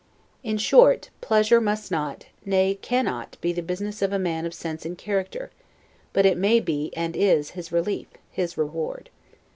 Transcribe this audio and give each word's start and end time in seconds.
In 0.41 0.57
short, 0.57 1.11
pleasure 1.21 1.61
must 1.61 1.91
not, 1.91 2.25
nay, 2.43 2.79
cannot, 2.81 3.37
be 3.39 3.53
the 3.53 3.61
business 3.61 4.01
of 4.01 4.11
a 4.11 4.17
man 4.17 4.47
of 4.47 4.53
sense 4.55 4.83
and 4.83 4.97
character; 4.97 5.51
but 6.11 6.25
it 6.25 6.39
may 6.39 6.59
be, 6.59 6.91
and 6.97 7.15
is, 7.15 7.51
his 7.51 7.71
relief, 7.71 8.07
his 8.31 8.57
reward. 8.57 9.11